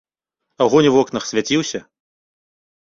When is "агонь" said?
0.65-0.89